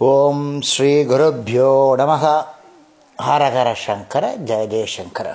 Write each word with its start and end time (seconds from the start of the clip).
ஓம் 0.00 0.60
ஸ்ரீ 0.60 0.90
குருப்பியோ 1.04 1.96
நமக 1.96 2.24
ஹரஹர 3.18 3.68
சங்கர 3.74 4.24
ஜெய 4.38 4.66
ஜெயசங்கர 4.66 5.28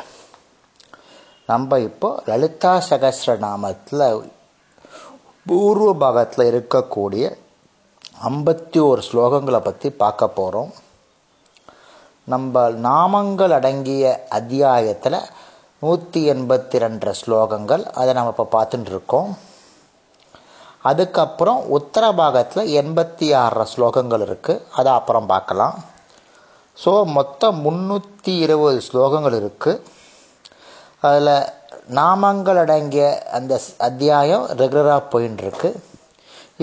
நம்ம 1.45 1.79
இப்போ 1.79 2.09
லலிதா 2.25 2.71
சகசிரநாமத்தில் 2.89 4.03
பூர்வ 5.45 5.93
பாகத்தில் 5.93 6.49
இருக்கக்கூடிய 6.51 7.25
ஐம்பத்தி 8.21 8.79
ஒரு 8.79 9.01
ஸ்லோகங்களை 9.01 9.59
பற்றி 9.59 9.89
பார்க்க 9.89 10.27
போகிறோம் 10.27 10.71
நம்ம 12.27 12.69
நாமங்கள் 12.69 13.51
அடங்கிய 13.51 14.15
அத்தியாயத்தில் 14.29 15.19
நூற்றி 15.81 16.21
எண்பத்தி 16.25 16.77
ரெண்டு 16.77 17.13
ஸ்லோகங்கள் 17.13 17.83
அதை 17.93 18.13
நம்ம 18.13 18.29
இப்போ 18.29 18.47
பார்த்துட்டு 18.57 18.85
இருக்கோம். 18.85 19.31
அதுக்கப்புறம் 20.89 21.59
உத்தர 21.77 22.05
பாகத்தில் 22.21 22.71
எண்பத்தி 22.81 23.27
ஆறு 23.41 23.65
ஸ்லோகங்கள் 23.73 24.23
இருக்குது 24.27 24.63
அதை 24.79 24.91
அப்புறம் 24.99 25.31
பார்க்கலாம். 25.33 25.75
ஸோ 26.77 26.91
மொத்தம் 27.17 27.57
முந்நூற்றி 27.65 28.33
இருபது 28.45 28.79
ஸ்லோகங்கள் 28.89 29.35
இருக்குது 29.41 29.81
அதில் 31.07 31.35
நாமங்கள் 31.99 32.59
அடங்கிய 32.63 33.05
அந்த 33.37 33.53
அத்தியாயம் 33.87 34.45
ரெகுலராக 34.61 35.01
போயின்னு 35.13 35.43
இருக்கு 35.45 35.69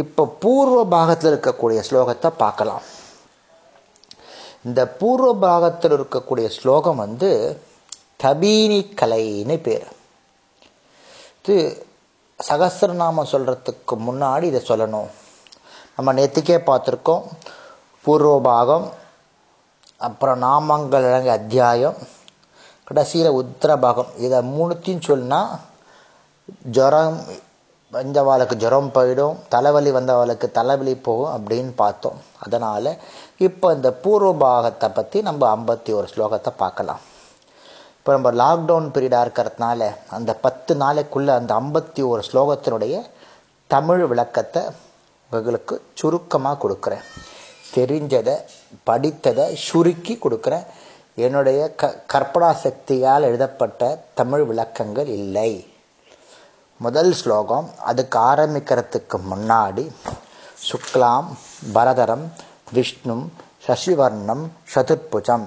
இப்போ 0.02 0.22
பூர்வ 0.42 0.78
பாகத்தில் 0.94 1.30
இருக்கக்கூடிய 1.32 1.80
ஸ்லோகத்தை 1.88 2.30
பார்க்கலாம். 2.42 2.84
இந்த 4.68 4.80
பூர்வ 5.00 5.28
பாகத்தில் 5.46 5.94
இருக்கக்கூடிய 5.96 6.46
ஸ்லோகம் 6.58 7.02
வந்து 7.04 7.30
தபீனி 8.24 8.80
கலைன்னு 9.00 9.56
பேர். 9.66 9.86
இது 11.40 11.56
சகசிரநாமம் 12.48 13.30
சொல்கிறதுக்கு 13.32 13.94
முன்னாடி 14.06 14.44
இதை 14.50 14.60
சொல்லணும். 14.68 15.08
நம்ம 15.96 16.12
நேற்றுக்கே 16.18 16.56
பார்த்துருக்கோம். 16.68 17.24
பூர்வபாகம் 18.04 18.86
அப்புறம் 20.06 20.38
நாமங்கள் 20.46 21.06
அடங்கிய 21.08 21.34
அத்தியாயம் 21.40 21.98
கடைசியில் 22.88 23.36
உத்தரபாகம். 23.40 24.10
இதை 24.26 24.38
மூணுத்தையும் 24.54 25.06
சொன்னால் 25.08 25.52
ஜுரம் 26.76 27.18
வந்தவாளுக்கு 27.92 28.56
ஜுரம் 28.62 28.90
போயிடும் 28.96 29.36
தலைவலி 29.54 29.90
வந்தவாளுக்கு 29.98 30.46
தலைவலி 30.58 30.94
போகும் 31.06 31.34
அப்படின்னு 31.36 31.72
பார்த்தோம். 31.82 32.18
அதனால் 32.44 32.90
இப்போ 33.48 33.66
இந்த 33.76 33.90
பூர்வபாகத்தை 34.02 34.88
பற்றி 34.98 35.20
நம்ம 35.28 35.42
ஐம்பத்தி 35.56 35.92
ஒரு 35.98 36.08
ஸ்லோகத்தை 36.14 36.52
பார்க்கலாம். 36.64 37.00
இப்போ 38.00 38.12
நம்ம 38.16 38.30
லாக்டவுன் 38.40 38.86
பீரியடாக 38.94 39.24
இருக்கிறதுனால 39.26 39.86
அந்த 40.16 40.34
பத்து 40.44 40.74
நாளைக்குள்ளே 40.74 41.32
அந்த 41.38 41.52
ஐம்பத்தி 41.54 42.02
ஒரு 42.12 42.22
ஸ்லோகத்தினுடைய 42.28 42.94
தமிழ் 43.66 44.04
விளக்கத்தை 44.12 44.62
உங்களுக்கு 45.30 45.74
சுருக்கமாக 45.94 46.60
கொடுக்குறேன். 46.62 47.04
தெரிஞ்சதை 47.74 48.36
படித்ததை 48.90 49.44
சுருக்கி 49.66 50.18
கொடுக்குறேன். 50.22 50.64
என்னுடைய 51.26 51.60
க 51.74 51.90
கற்பனா 52.12 52.50
சக்தியால் 52.64 53.28
எழுதப்பட்ட 53.30 53.90
தமிழ் 54.14 54.44
விளக்கங்கள் 54.50 55.06
இல்லை. 55.06 55.52
முதல் 56.76 57.12
ஸ்லோகம் 57.12 57.68
அதுக்கு 57.90 58.18
ஆரம்பிக்கிறதுக்கு 58.18 59.20
முன்னாடி 59.32 59.84
சுக்லாம் 60.68 61.28
பரதரம் 61.72 62.26
விஷ்ணும் 62.74 63.26
சசிவர்ணம் 63.66 64.46
சதுர்புஜம். 64.74 65.46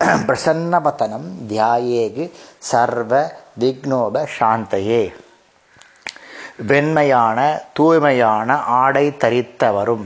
பிரசன்னபதனம் 0.26 1.28
தியாயேகு 1.48 2.24
சர்வ 2.58 3.12
விக்னோப 3.60 4.24
சாந்தையே. 4.38 5.02
வெண்மையான 6.66 7.38
தூய்மையான 7.72 8.48
ஆடை 8.74 9.06
தரித்தவரும் 9.18 10.04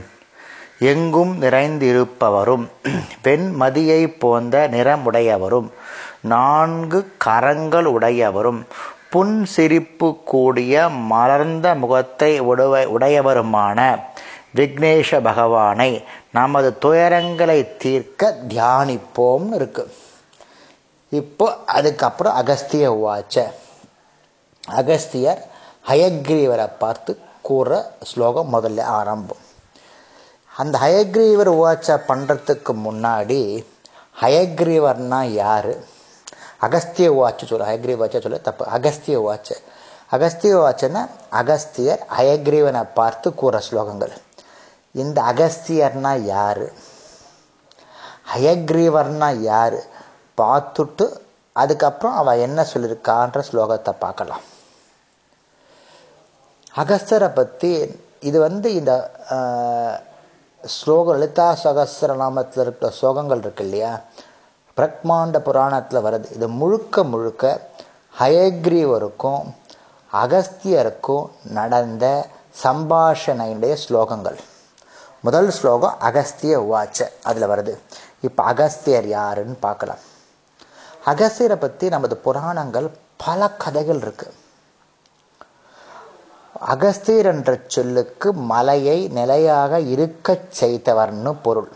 எங்கும் 0.79 1.33
நிறைந்திருப்பவரும் 1.41 2.65
வெண்மதியை 3.23 4.01
போன்ற 4.17 4.67
நிறமுடையவரும் 4.67 5.69
நான்கு 6.23 7.01
கரங்கள் 7.17 7.85
உடையவரும் 7.85 8.61
புன் 9.09 9.45
சிரிப்பு 9.45 10.09
கூடிய 10.23 10.89
மலர்ந்த 11.11 11.75
முகத்தை 11.75 12.39
உடைய 12.41 12.87
உடையவருமான 12.87 13.79
விக்னேஷ 14.55 15.21
பகவானை 15.21 15.91
நமது 16.31 16.77
துயரங்களை 16.81 17.77
தீர்க்க 17.77 18.37
தியானிப்போம்னு 18.49 19.53
இருக்கு. 19.53 19.93
இப்போ 21.09 21.57
அதுக்கப்புறம் 21.65 22.35
அகஸ்திய 22.35 22.91
உவாச்ச. 22.91 23.43
அகஸ்தியர் 24.67 25.41
ஹயக்ரீவரை 25.87 26.69
பார்த்து 26.77 27.17
கூற 27.41 27.91
ஸ்லோகம் 28.03 28.53
முதல்ல 28.53 28.81
ஆரம்பம். 28.81 29.43
அந்த 30.57 30.79
ஹயக்ரீவர் 30.79 31.51
உவாச்ச 31.59 31.99
பண்ணுறதுக்கு 32.07 32.73
முன்னாடி 32.85 33.41
ஹயக்ரீவர்னா 34.21 35.21
யார்? 35.23 35.71
அகஸ்திய 36.61 37.09
வாட்ச 37.19 37.45
சொல்ல 37.45 37.75
ஹயக்ரீவ 37.75 37.99
வாட்ச 38.03 38.21
சொல்ல 38.21 38.37
தப்பு. 38.37 38.65
அகஸ்திய 38.65 39.19
வாட்ச 39.27 39.49
அகஸ்திய 40.11 40.55
வாட்சன்னா 40.63 41.01
அகஸ்தியர் 41.31 42.01
ஹயக்ரீவனை 42.17 42.87
பார்த்து 42.93 43.33
கூற 43.33 43.61
ஸ்லோகங்கள். 43.71 44.13
இந்த 44.91 45.21
அகஸ்தியர்னா 45.21 46.13
யார்? 46.35 46.65
ஹயக்ரீவர்னா 48.33 49.29
யார்? 49.41 49.77
பார்த்துட்டு 50.37 51.05
அதுக்கப்புறம் 51.53 52.15
அவள் 52.15 52.43
என்ன 52.47 52.65
சொல்லியிருக்கான்ற 52.73 53.39
ஸ்லோகத்தை 53.49 53.93
பார்க்கலாம். 53.99 54.43
அகஸ்தரை 56.81 57.29
பற்றி 57.33 57.71
இது 58.19 58.39
வந்து 58.39 58.73
இந்த 58.73 58.93
ஸ்லோகம் 60.63 61.15
லலிதா 61.15 61.47
சகசிரநாமத்தில் 61.63 62.63
இருக்கிற 62.63 62.89
ஸ்லோகங்கள் 62.99 63.37
இருக்கு 63.37 63.63
இல்லையா? 63.63 63.93
பிரக்மாண்ட 64.77 65.37
புராணத்தில் 65.39 66.05
வருது. 66.05 66.27
இது 66.35 66.47
முழுக்க 66.47 67.03
முழுக்க 67.03 67.45
ஹயக்ரீவருக்கும் 68.19 69.43
அகஸ்தியருக்கும் 70.13 71.25
நடந்த 71.43 72.05
சம்பாஷணையுடைய 72.63 73.73
ஸ்லோகங்கள். 73.85 74.39
முதல் 75.23 75.49
ஸ்லோகம் 75.49 75.99
அகஸ்திய 75.99 76.59
உவாச்ச. 76.59 77.07
அதில் 77.23 77.47
வருது. 77.47 77.77
இப்போ 78.21 78.43
அகஸ்தியர் 78.43 79.07
யாருன்னு 79.07 79.53
பார்க்கலாம். 79.53 79.99
அகஸ்தியரை 81.05 81.55
பற்றி 81.55 81.89
நமது 81.89 82.17
புராணங்கள் 82.17 82.89
பல 83.17 83.49
கதைகள் 83.49 83.97
இருக்கு. 83.97 84.33
அகஸ்தியர் 86.59 87.25
என்ற 87.25 87.59
சொல்லுக்கு 87.67 88.33
மலையை 88.33 89.07
நிலையாக 89.07 89.79
இருக்கச் 89.79 90.63
செய்தவர்னு 90.63 91.35
பொருள். 91.41 91.71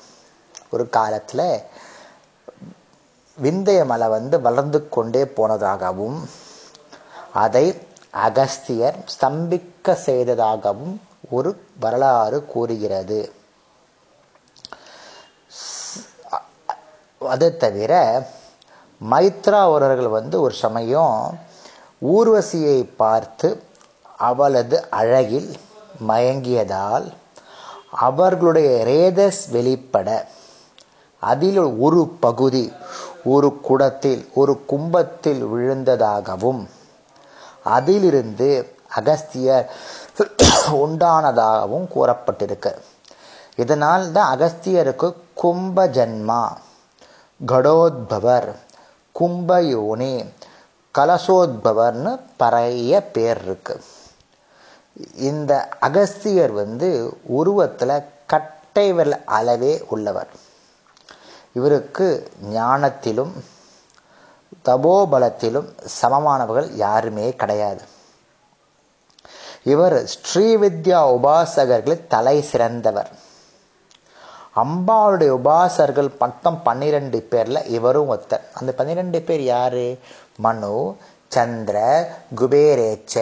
ஒரு 0.69 0.89
காலத்தில் 0.89 1.61
விந்தைய 3.41 3.85
மலை 3.85 4.07
வந்து 4.07 4.41
வளர்ந்து 4.41 4.89
கொண்டே 4.89 5.23
போனதாகவும் 5.23 6.19
அதை 7.33 7.81
அகஸ்தியர் 8.11 8.97
ஸ்தம்பிக்க 9.13 9.93
செய்ததாகவும் 9.93 11.01
ஒரு 11.29 11.61
வரலாறு 11.79 12.45
கூறுகிறது. 12.45 13.34
அதை 17.27 17.57
தவிர 17.57 17.93
மைத்ரா 19.09 19.59
அவர்கள் 19.61 20.07
வந்து 20.07 20.41
ஒரு 20.41 20.53
சமயம் 20.53 21.39
ஊர்வசியை 22.01 22.89
பார்த்து 22.95 23.63
அவளது 24.17 24.89
அழகில் 24.89 25.51
மயங்கியதால் 26.07 27.07
அவர்களுடைய 27.91 28.83
ரேதஸ் 28.83 29.49
வெளிப்பட 29.51 30.27
அதில் 31.19 31.61
ஒரு 31.77 32.07
பகுதி 32.19 32.71
ஒரு 33.23 33.61
குடத்தில் 33.61 34.29
ஒரு 34.33 34.65
கும்பத்தில் 34.65 35.45
விழுந்ததாகவும் 35.45 36.67
அதிலிருந்து 37.63 38.49
அகஸ்தியர் 38.95 39.69
உண்டானதாகவும் 40.71 41.87
கூறப்பட்டிருக்கு. 41.95 42.71
இதனால் 43.55 44.11
தான் 44.11 44.37
அகஸ்தியருக்கு 44.37 45.07
கும்ப 45.33 45.87
ஜன்மா 45.87 46.43
கடோத்பவர் 47.47 48.55
கும்பயோனி 49.19 50.25
கலசோத்பவர்னு 50.97 52.19
பறைய 52.39 53.03
பேர் 53.11 53.41
இருக்கு. 53.41 53.83
இந்த 55.15 55.69
அகஸ்தியர் 55.79 56.51
வந்து 56.51 57.17
உருவத்தில் 57.23 58.03
கட்டை 58.25 58.93
வெல் 58.93 59.23
அளவே 59.25 59.83
உள்ளவர். 59.89 60.27
இவருக்கு 61.53 62.31
ஞானத்திலும் 62.53 63.31
தபோபலத்திலும் 64.65 65.67
சமமானவர்கள் 66.01 66.71
யாருமே 66.71 67.35
கிடையாது. 67.35 67.81
இவர் 69.63 69.93
ஸ்ரீவித்யா 69.93 70.99
உபாசகர்களில் 71.17 72.07
தலை 72.07 72.41
சிறந்தவர். 72.41 73.09
அம்பாளுடைய 74.61 75.31
உபாசர்கள் 75.39 76.09
மொத்தம் 76.19 76.63
பன்னிரெண்டு 76.63 77.27
பேர்ல 77.31 77.69
இவரும் 77.69 78.09
ஒருத்தர். 78.11 78.45
அந்த 78.53 78.71
பன்னிரெண்டு 78.71 79.21
பேர் 79.21 79.43
யாரு? 79.43 79.99
மனு 80.45 80.97
சந்திர 81.27 81.77
குபேரேச்ச 82.35 83.15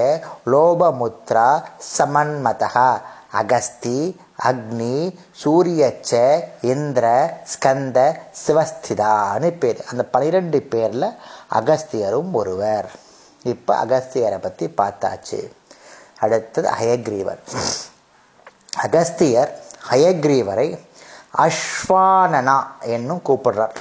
லோபமுத்ரா 0.46 1.50
சமன்மதா 1.98 3.02
அகஸ்தி 3.40 4.00
அக்னி 4.50 4.98
சூரியச்ச 5.44 6.14
இந்திர 6.62 7.06
ஸ்கந்த 7.54 7.98
சிவஸ்திதான்னு 8.44 9.50
பேர். 9.58 9.86
அந்த 9.92 10.04
பனிரெண்டு 10.04 10.62
பேரில் 10.62 11.10
அகஸ்தியரும் 11.60 12.32
ஒருவர். 12.32 12.90
இப்போ 13.44 13.86
அகஸ்தியரை 13.86 14.40
பற்றி 14.42 14.66
பார்த்தாச்சு. 14.82 15.40
அடுத்தது 16.20 16.70
ஹயக்ரீவர் 16.80 17.42
அகஸ்தியர் 18.86 19.52
ஹயக்ரீவரை 19.90 20.68
அஸ்வானனா 21.38 22.64
என்னும் 22.82 23.22
கூப்பிடுறார். 23.26 23.76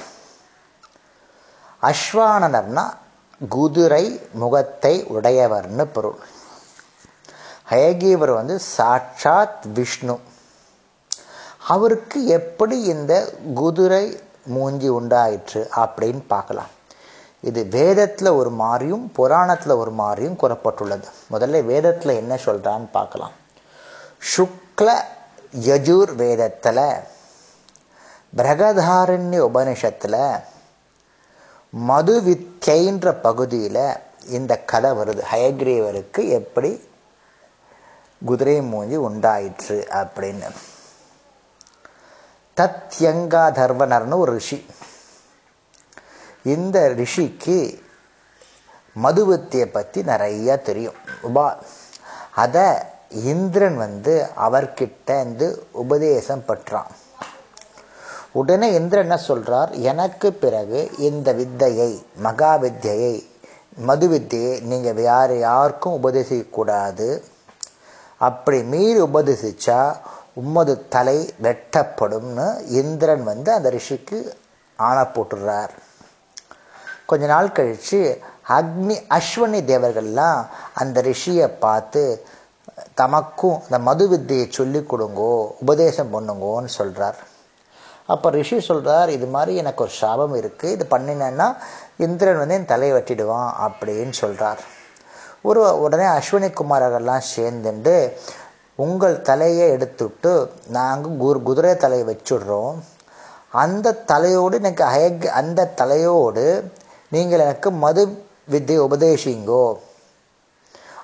அஸ்வானனர்னா 1.81 2.93
குதிரை 3.49 4.21
முகத்தை 4.31 5.05
உடையவர்னு 5.05 5.83
பொருள். 5.83 6.17
ஹயகீவர் 7.69 8.33
வந்து 8.33 8.59
சாட்சாத் 8.59 9.65
விஷ்ணு. 9.73 10.19
அவருக்கு 11.67 12.25
எப்படி 12.25 12.81
இந்த 12.81 13.33
குதிரை 13.53 14.19
மூஞ்சி 14.45 14.87
உண்டாயிற்று 14.87 15.69
அப்படின்னு 15.75 16.21
பார்க்கலாம். 16.27 16.71
இது 17.41 17.63
வேதத்தில் 17.63 18.27
ஒரு 18.27 18.49
மாதிரியும் 18.49 19.11
புராணத்தில் 19.11 19.73
ஒரு 19.73 19.91
மாதிரியும் 19.91 20.37
கூறப்பட்டுள்ளது. 20.41 21.03
முதல்ல 21.31 21.63
வேதத்தில் 21.63 22.15
என்ன 22.15 22.35
சொல்கிறான்னு 22.35 22.87
பார்க்கலாம். 22.91 23.31
சுக்ல 24.37 25.01
யஜூர் 25.59 26.15
வேதத்தில் 26.15 27.11
பிரகதாரண்ய 28.37 29.49
உபனிஷத்தில் 29.53 30.41
மது 31.69 32.21
வித்யைன்ற 32.21 33.11
பகுதியில் 33.11 33.93
இந்த 34.27 34.59
கதை 34.59 34.91
வருது. 34.91 35.21
ஹயக்ரீவருக்கு 35.31 36.29
எப்படி 36.29 36.89
குதிரை 38.25 38.61
மூஞ்சி 38.61 38.95
உண்டாயிற்று 38.95 39.87
அப்படின்னு. 39.91 40.51
தத்யங்கா 42.57 43.43
தர்வனர்னு 43.59 44.17
ஒரு 44.17 44.31
ரிஷி. 44.31 44.65
இந்த 46.43 46.89
ரிஷிக்கு 46.89 47.81
மதுவத்தியை 49.03 49.65
பற்றி 49.65 50.01
நிறையா 50.01 50.61
தெரியும். 50.61 50.95
உபா 51.23 51.57
அதை 52.35 52.65
இந்திரன் 53.09 53.77
வந்து 53.77 54.29
அவர்கிட்ட 54.37 55.05
வந்து 55.05 55.67
உபதேசம் 55.71 56.45
பெற்றான். 56.45 57.01
உடனே 58.33 58.67
இந்திரன் 58.73 59.05
என்ன 59.07 59.19
சொல்றார்? 59.27 59.71
எனக்கு 59.91 60.33
பிறகு 60.33 60.79
இந்த 60.97 61.33
வித்தையை 61.33 61.91
மகா 62.25 62.51
வித்தியை 62.63 63.13
மது 63.89 64.07
வித்தியை 64.13 64.53
நீங்கள் 64.61 65.01
யார் 65.01 65.33
யாருக்கும் 65.37 65.97
உபதேசிக்கக்கூடாது 66.03 67.07
அப்படி 68.17 68.63
மீறி 68.63 69.01
உபதேசிச்சா 69.01 69.79
உம்மது 70.41 70.73
தலை 70.89 71.17
வெட்டப்படும்னு 71.45 72.47
இந்திரன் 72.81 73.23
வந்து 73.23 73.49
அந்த 73.51 73.69
ரிஷிக்கு 73.69 74.19
ஆணை 74.75 75.03
போட்டுடுறார். 75.15 75.73
கொஞ்ச 77.05 77.25
நாள் 77.25 77.51
கழித்து 77.51 77.99
அக்னி 78.57 78.95
அஸ்வனி 79.17 79.59
தேவர்கள்லாம் 79.71 80.39
அந்த 80.73 81.01
ரிஷியை 81.01 81.47
பார்த்து 81.65 82.03
தமக்கும் 83.01 83.59
இந்த 83.65 83.79
மது 83.89 84.07
வித்தியை 84.13 84.47
சொல்லி 84.49 84.79
கொடுங்கோ 84.79 85.33
உபதேசம் 85.63 86.13
பண்ணுங்கோன்னு 86.13 86.71
சொல்கிறார் 86.79 87.19
அப்போ 88.05 88.29
ரிஷி 88.29 88.59
சொல்கிறார் 88.59 89.09
இது 89.09 89.25
மாதிரி 89.25 89.55
எனக்கு 89.55 89.83
ஒரு 89.83 89.91
சாபம் 89.91 90.35
இருக்குது 90.35 90.73
இது 90.75 90.85
பண்ணினேன்னா 90.89 91.47
இந்திரன் 91.97 92.37
வந்து 92.37 92.55
என் 92.55 92.71
தலையை 92.71 92.97
வெட்டிடுவான் 92.97 93.51
அப்படின்னு 93.65 94.15
சொல்கிறார் 94.23 94.63
ஒரு 95.41 95.61
உடனே 95.79 96.03
அஸ்வினி 96.03 96.49
குமாரரெல்லாம் 96.59 97.23
சேர்ந்துட்டு 97.35 97.95
உங்கள் 98.75 99.21
தலையை 99.21 99.69
எடுத்துட்டு 99.69 100.51
நாங்கள் 100.67 101.17
குரு 101.17 101.39
குதிரை 101.43 101.75
தலையை 101.77 102.05
வச்சுடுறோம். 102.07 102.75
அந்த 103.51 103.93
தலையோடு 104.11 104.55
எனக்கு 104.57 104.83
அயக் 104.83 105.25
அந்த 105.39 105.65
தலையோடு 105.65 106.45
நீங்கள் 107.11 107.39
எனக்கு 107.39 107.71
மது 107.71 108.03
வித்தை 108.45 108.77
உபதேசிங்கோ. 108.79 109.65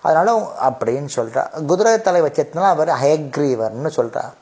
அதனால் 0.02 0.32
அப்படின்னு 0.70 1.10
சொல்கிறார் 1.18 1.52
குதிரை 1.66 2.02
தலை 2.02 2.22
வச்சதுனால 2.22 2.70
அவர் 2.76 2.92
ஹயக்ரீவர்னு 3.04 3.88
சொல்கிறார் 3.88 4.34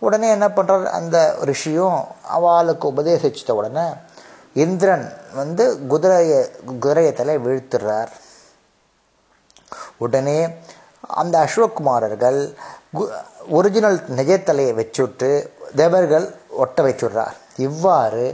உடனே 0.00 0.28
என்ன 0.30 0.48
பண்ணுறார் 0.48 0.84
அந்த 0.98 1.16
ரிஷியும் 1.44 2.04
அவளுக்கு 2.22 2.92
உபதேசித்த 2.92 3.54
உடனே 3.60 3.86
இந்திரன் 4.52 5.06
வந்து 5.34 5.86
குதிரையை 5.86 6.38
குதிரையை 6.64 7.12
தலை 7.12 7.36
வீழ்த்துறார். 7.38 8.10
உடனே 9.96 10.38
அந்த 11.00 11.34
அஸ்வகுமாரர்கள் 11.44 12.40
ஒரிஜினல் 13.48 13.98
நிஜத்தலையை 14.16 14.72
வச்சுட்டு 14.80 15.30
தேவர்கள் 15.76 16.26
ஒட்ட 16.62 16.82
வச்சுடுறார் 16.82 17.36
இவ்வாறு 17.56 18.24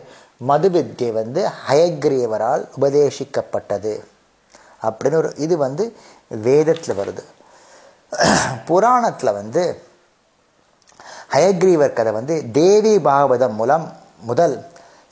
மதுவித்தியை 0.49 1.13
வந்து 1.13 1.41
ஹயக்ரீவரால் 1.69 2.65
உபதேசிக்கப்பட்டது. 2.81 3.95
அப்படின்னு 4.87 5.15
ஒரு 5.15 5.31
இது 5.37 5.57
வந்து 5.57 5.85
வேதத்தில் 6.29 6.99
வருது. 7.01 7.23
புராணத்தில் 8.67 9.37
வந்து 9.41 9.65
ஹயக்ரீவர் 11.31 11.93
கதை 11.93 12.13
வந்து 12.13 12.35
தேவி 12.53 12.95
பாகவதம் 12.99 13.55
மூலம் 13.55 13.87
முதல் 14.21 14.57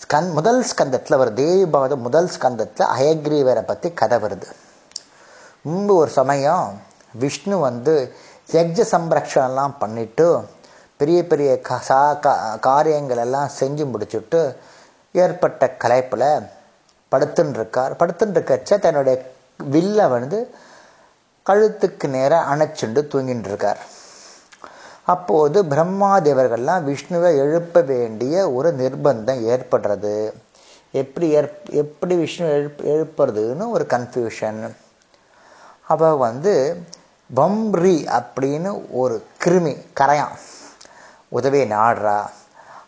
ஸ்கந் 0.01 0.31
முதல் 0.33 0.61
ஸ்கந்தத்தில் 0.71 1.19
வருது 1.21 1.35
தேவி 1.35 1.65
பாகவதம் 1.65 2.05
முதல் 2.07 2.29
ஸ்கந்தத்தில் 2.29 2.91
ஹயக்ரீவரை 2.99 3.63
பற்றி 3.65 3.89
கதை 3.93 4.19
வருது. 4.19 4.47
முன்பு 5.63 5.95
ஒரு 5.95 6.11
சமயம் 6.11 6.67
விஷ்ணு 7.15 7.57
வந்து 7.59 7.95
யக்ஜ 8.53 8.81
சம்ரக்ஷணம்லாம் 8.93 9.75
பண்ணிட்டு 9.79 10.27
பெரிய 11.01 11.21
பெரிய 11.27 11.51
சா 11.89 12.01
காரியங்கள் 12.61 13.17
எல்லாம் 13.17 13.51
செஞ்சு 13.61 13.85
முடிச்சுட்டு 13.85 14.41
ஏற்பட்ட 15.15 15.67
கலைப்பில் 15.83 16.29
படுத்துன்னு 17.13 17.59
இருக்கார் 17.59 17.93
படுத்துன்னு 17.97 18.37
இருக்கச்ச 18.39 18.79
தன்னுடைய 18.79 19.17
வில்லை 19.73 20.07
வந்து 20.09 20.39
கழுத்துக்கு 21.47 22.07
நேராக 22.09 22.49
அணைச்சுண்டு 22.53 23.01
தூங்கின்னு 23.13 23.51
இருக்கார் 23.51 23.81
அப்போது 25.07 25.63
பிரம்மாதேவர்கள்லாம் 25.63 26.83
விஷ்ணுவை 26.83 27.37
எழுப்ப 27.37 27.81
வேண்டிய 27.81 28.53
ஒரு 28.53 28.75
நிர்பந்தம் 28.75 29.43
ஏற்படுறது. 29.49 30.33
எப்படி 30.91 31.29
ஏற் 31.29 31.69
எப்படி 31.71 32.15
விஷ்ணு 32.17 32.47
எழுப் 32.49 32.81
எழுப்புறதுன்னு 32.83 33.71
ஒரு 33.71 33.87
கன்ஃபியூஷன் 33.89 34.77
அப்போ 35.89 36.17
வந்து 36.17 36.83
பம்ரி 37.37 38.23
அப்படின்னு 38.23 38.81
ஒரு 38.91 39.25
கிருமி 39.45 39.77
கரையான் 40.01 40.39
உதவியை 41.29 41.71
நாடுறா. 41.71 42.27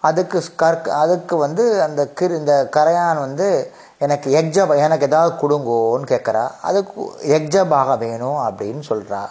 அதுக்கு 0.01 0.43
கற்க 0.57 0.95
அதுக்கு 0.95 1.37
வந்து 1.37 1.83
அந்த 1.83 2.09
கிரு 2.21 2.39
இந்த 2.39 2.69
கரையான் 2.77 3.19
வந்து 3.19 3.71
எனக்கு 3.99 4.31
எக்ஜ 4.31 4.77
எனக்கு 4.77 5.07
ஏதாவது 5.07 5.37
கொடுங்கோன்னு 5.37 6.03
கேட்குறா. 6.03 6.51
அதுக்கு 6.63 7.03
எக்ஜபாக 7.23 7.99
வேணும் 7.99 8.37
அப்படின்னு 8.37 8.83
சொல்கிறா 8.89 9.27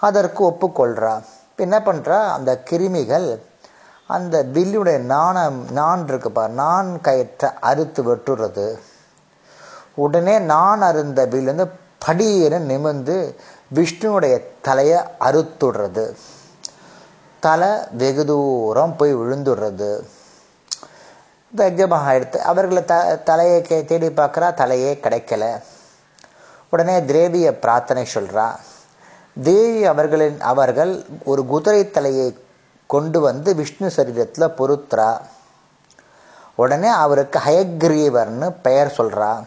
அதற்கு 0.00 0.44
ஒப்புக்கொள்கிறா 0.44 1.22
இப்போ 1.54 1.64
என்ன 1.66 1.78
பண்ணுறா 1.86 2.16
அந்த 2.36 2.52
கிருமிகள் 2.68 3.26
அந்த 4.14 4.36
வில்லுடைய 4.54 4.98
நாணம் 5.12 5.58
நான் 5.76 6.00
இருக்குப்பா 6.08 6.44
நான் 6.60 6.88
கயிற்றை 7.06 7.48
அறுத்து 7.68 8.00
வெட்டுறது. 8.08 8.64
உடனே 10.04 10.34
நான் 10.52 10.82
அருந்த 10.88 11.20
வில் 11.34 11.50
வந்து 11.50 11.66
படியென 12.06 12.58
நிமிர்ந்து 12.70 13.16
விஷ்ணுவுடைய 13.78 14.34
தலையை 14.68 14.98
அறுத்துடுறது. 15.28 16.04
தலை 17.46 17.70
வெகு 18.02 18.24
தூரம் 18.32 18.96
போய் 18.96 19.14
விழுந்துடுறது. 19.20 19.92
தஜமாக 21.52 22.16
எடுத்து 22.18 22.40
அவர்களை 22.50 22.84
த 22.84 23.00
தலையை 23.30 23.62
கே 23.62 23.84
தேடி 23.84 24.10
பார்க்குறா 24.20 24.50
தலையே 24.62 24.92
கிடைக்கல. 25.06 25.44
உடனே 26.74 26.98
திரேவிய 27.10 27.50
பிரார்த்தனை 27.64 28.06
சொல்கிறா 28.16 28.48
தேவி 29.42 29.84
அவர்களின் 29.84 30.40
அவர்கள் 30.40 31.04
ஒரு 31.24 31.46
குதிரை 31.46 31.90
தலையை 31.90 32.38
கொண்டு 32.86 33.20
வந்து 33.20 33.54
விஷ்ணு 33.54 33.90
சரீரத்தில் 33.96 34.54
பொருத்துறா. 34.58 35.20
உடனே 36.54 36.88
அவருக்கு 36.88 37.38
ஹயக்ரீவர்னு 37.38 38.54
பெயர் 38.62 38.94
சொல்கிறா 38.98 39.44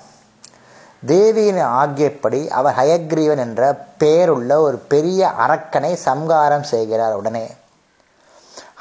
தேவியின் 1.05 1.63
ஆகியப்படி 1.63 2.47
அவர் 2.47 2.75
ஹயக்ரீவன் 2.75 3.37
என்ற 3.37 3.85
பெயருள்ள 3.99 4.59
ஒரு 4.59 4.77
பெரிய 4.77 5.31
அரக்கனை 5.47 5.93
சம்காரம் 5.93 6.63
செய்கிறார் 6.63 7.13
உடனே. 7.13 7.53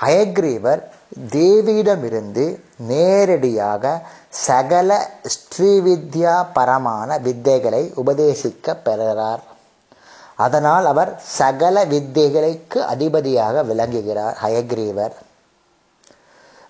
ஹயக்ரீவர் 0.00 0.82
தேவியிடமிருந்து 1.30 2.60
நேரடியாக 2.76 4.02
சகல 4.28 5.10
ஸ்ரீவித்யா 5.34 6.46
பரமான 6.52 7.18
வித்தைகளை 7.18 7.92
உபதேசிக்க 7.94 8.74
பெறுகிறார் 8.74 9.42
அதனால் 10.36 10.86
அவர் 10.86 11.20
சகல 11.24 11.84
வித்தைகளுக்கு 11.84 12.78
அதிபதியாக 12.78 13.62
விளங்குகிறார் 13.62 14.38
ஹயக்ரீவர். 14.44 15.14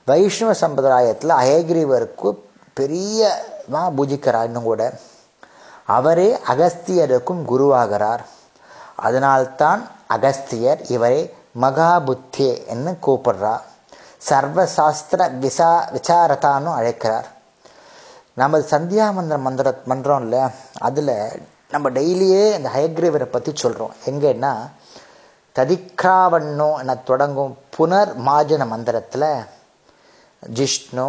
வைஷ்ணவ 0.07 0.53
சம்பிரதாயத்தில் 0.53 1.33
அயகிரிவருக்கு 1.43 2.39
பெரியமாக 2.75 3.91
பூஜிக்கிறார் 3.97 4.45
இன்னும் 4.45 4.63
கூட. 4.63 4.93
அவரே 5.87 6.39
அகஸ்தியருக்கும் 6.49 7.43
குருவாகிறார். 7.49 8.23
அதனால்தான் 8.97 9.91
அகஸ்தியர் 10.09 10.91
இவரை 10.91 11.35
மகாபுத்தே 11.61 12.67
என்று 12.67 12.99
கூப்பிடுறார். 13.07 13.61
சர்வசாஸ்திர 14.29 15.39
விசா 15.39 15.89
விசாரதான்னு 15.93 16.75
அழைக்கிறார். 16.75 17.27
நமது 18.35 18.67
சந்தியா 18.71 19.13
மந்திரம் 19.13 19.43
மந்திர 19.43 19.75
மன்றம் 19.85 20.23
இல்லை 20.23 20.39
அதில் 20.79 21.15
நம்ம 21.76 21.90
டெய்லியே 21.99 22.45
இந்த 22.59 22.68
ஹயக்ரீவரை 22.76 23.26
பற்றி 23.37 23.52
சொல்கிறோம் 23.54 23.95
எங்கன்னா 24.11 24.52
ததிக்ராவண்ணோ 25.56 26.68
என 26.83 26.95
தொடங்கும் 27.11 27.52
புனர் 27.75 28.12
மாஜன 28.28 28.62
மந்திரத்தில் 28.73 29.26
ஜிஷ்ணு 30.59 31.06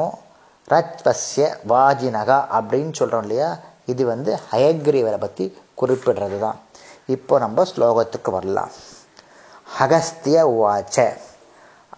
ரத்வஸ்ய 0.71 1.45
வாஜினகா 1.71 2.37
அப்படின்னு 2.57 2.93
சொல்கிறோம் 2.99 3.25
இல்லையா? 3.25 3.49
இது 3.91 4.03
வந்து 4.05 4.31
ஹயக்ரீவரை 4.51 5.19
பற்றி 5.19 5.45
குறிப்பிடுறது 5.81 6.39
தான் 6.39 6.57
இப்போ 7.15 7.37
நம்ம 7.43 7.65
ஸ்லோகத்துக்கு 7.71 8.31
வரலாம். 8.37 8.71
அகஸ்திய 9.79 10.39
உவாச்ச 10.55 10.97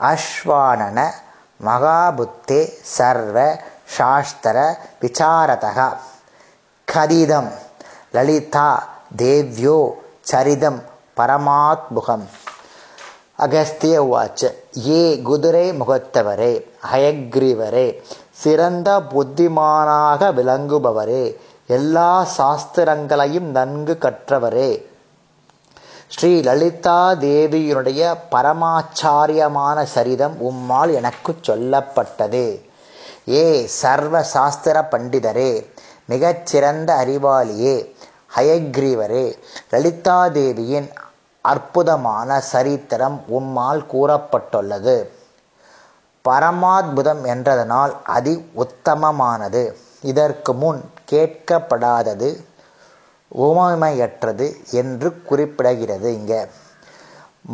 அஸ்வானன 0.09 0.99
மகாபுத்தே 1.69 2.61
சர்வ 2.97 3.38
சாஸ்திர 3.95 4.57
விசாரதகா 5.01 5.89
கதிதம். 6.88 7.51
லலிதா 8.13 8.70
தேவ்யோ 9.18 9.80
சரிதம் 10.32 10.80
பரமாத்முகம். 11.18 12.25
அகஸ்திய 13.38 13.96
உவாச்ச. 14.04 14.42
ஏ 14.88 15.01
குதிரை 15.22 15.68
முகத்தவரே 15.72 16.54
ஹயக்ரீவரே 16.92 17.88
சிறந்த 18.32 18.89
புத்திமானாக 19.13 20.32
விளங்குபவரே 20.34 21.24
எல்லா 21.68 22.12
சாஸ்திரங்களையும் 22.38 23.50
நன்கு 23.58 23.98
கற்றவரே. 24.01 24.72
ஸ்ரீ 26.08 26.32
லலிதா 26.42 27.00
தேவியினுடைய 27.25 28.01
பரமாச்சாரியமான 28.32 29.84
சரிதம் 29.96 30.36
உம்மால் 30.50 30.94
எனக்கு 30.94 31.32
சொல்லப்பட்டது. 31.48 32.46
ஏ 33.30 33.46
சர்வ 33.82 34.24
சாஸ்திர 34.24 34.88
பண்டிதரே 34.92 35.51
மிகச்சிறந்த 36.06 36.89
அறிவாளியே 37.06 37.75
ஹயக்ரீவரே 38.36 39.38
லலிதாதேவியின் 39.71 40.89
அற்புதமான 41.41 42.39
சரித்திரம் 42.39 43.24
உம்மால் 43.39 43.86
கூறப்பட்டுள்ளது. 43.93 45.07
பரமாத்புதம் 46.29 47.24
என்றதனால் 47.25 47.93
அதி 48.03 48.51
உத்தமமானது. 48.55 49.74
இதற்கு 50.01 50.53
முன் 50.53 50.81
கேட்கப்படாதது 51.12 52.45
உவமையற்றது 53.39 54.55
என்று 54.71 55.21
குறிப்பிடுகிறது 55.29 56.05
இங்க. 56.05 56.48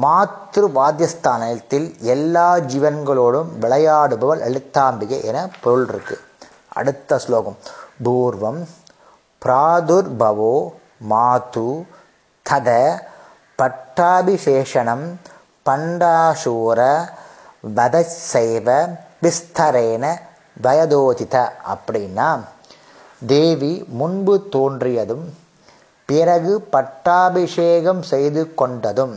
மாத்ரு 0.01 0.69
வாத்தியஸ்தானத்தில் 0.75 1.99
எல்லா 1.99 2.55
ஜீவன்களோடும் 2.55 3.47
விளையாடுபவள் 3.61 4.39
லலிதாம்பிகை 4.39 5.23
என 5.23 5.49
பொருள் 5.61 5.85
இருக்கு. 5.87 6.19
அடுத்த 6.67 7.17
ஸ்லோகம். 7.17 7.57
பூர்வம் 8.03 8.65
பிராதுர்பவோ 9.45 10.55
மாது 11.11 11.69
தத 12.45 12.69
பட்டாபிசேஷனம் 13.59 15.05
பண்டாசூர 15.65 16.79
வதசைவ 17.77 18.67
விஸ்தரேன 19.23 20.05
வயதோதித 20.63 21.35
அப்படின்னா 21.73 22.29
தேவி 23.25 23.73
முன்பு 23.99 24.35
தோன்றியதும் 24.51 25.25
பிறகு 26.09 26.53
பட்டாபிஷேகம் 26.73 28.01
செய்து 28.11 28.41
கொண்டதும் 28.57 29.15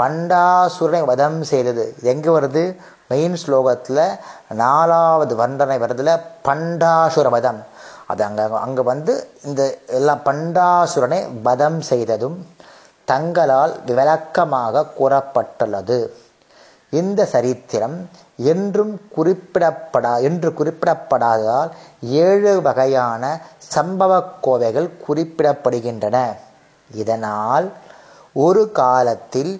பண்டாசுரனை 0.00 1.00
வதம் 1.04 1.38
செய்தது. 1.42 1.84
எங்கே 2.02 2.28
வருது? 2.28 2.62
மெயின் 3.08 3.36
ஸ்லோகத்தில் 3.42 4.02
நாலாவது 4.62 5.34
வர்ணனை 5.36 5.76
வருதுல 5.84 6.10
பண்டாசுர 6.48 7.28
வதம். 7.28 7.60
அது 8.10 8.22
அங்கே 8.26 8.44
அங்கே 8.66 8.82
வந்து 8.90 9.12
இந்த 9.48 9.62
எல்லாம் 9.98 10.22
பண்டாசுரனை 10.28 11.20
வதம் 11.46 11.80
செய்ததும் 11.90 12.38
தங்களால் 13.08 13.74
விளக்கமாக 13.88 14.84
கூறப்பட்டுள்ளது. 14.98 15.98
இந்த 16.92 17.20
சரித்திரம் 17.32 17.96
என்றும் 18.52 18.92
குறிப்பிடப்படா 19.16 20.12
என்று 20.28 20.48
குறிப்பிடப்படாததால் 20.58 21.70
ஏழு 22.24 22.52
வகையான 22.66 23.22
சம்பவ 23.74 24.12
கோவைகள் 24.46 24.88
குறிப்பிடப்படுகின்றன. 25.06 26.16
இதனால் 26.90 27.66
ஒரு 28.44 28.62
காலத்தில் 28.80 29.52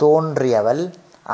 தோன்றியவள் 0.00 0.82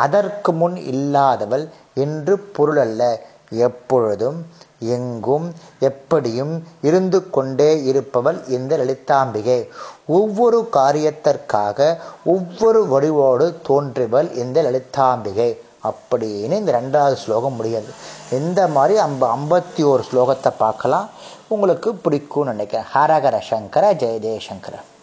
அதற்கு 0.05 0.53
முன் 0.61 0.77
இல்லாதவள் 0.93 1.65
என்று 2.05 2.35
பொருளல்ல. 2.57 3.03
எப்பொழுதும் 3.51 4.47
எங்கும் 4.79 5.53
எப்படியும் 5.79 6.67
இருந்து 6.81 7.31
கொண்டே 7.31 7.85
இருப்பவள் 7.85 8.49
இந்த 8.49 8.77
லலிதாம்பிகை. 8.77 9.69
ஒவ்வொரு 10.07 10.69
காரியத்திற்காக 10.73 11.97
ஒவ்வொரு 12.25 12.87
வடிவோடு 12.87 13.55
தோன்றியவள் 13.69 14.37
இந்த 14.37 14.63
லலிதாம்பிகை. 14.63 15.57
அப்படின்னு 15.85 16.53
இந்த 16.53 16.81
ரெண்டாவது 16.83 17.15
ஸ்லோகம் 17.15 17.53
முடியாது 17.53 17.87
இந்த 18.31 18.67
மாதிரி 18.67 18.99
அம்ப 18.99 19.37
ஐம்பத்தி 19.37 19.85
ஒரு 19.85 20.05
ஸ்லோகத்தை 20.13 20.53
பார்க்கலாம். 20.59 21.09
உங்களுக்கு 21.49 21.93
பிடிக்கும்னு 21.93 22.45
நினைக்கிறேன். 22.45 22.87
ஹரஹர 22.95 23.41
சங்கர 23.41 23.95
ஜெய 23.95 24.17
ஜெயசங்கர. 24.27 24.75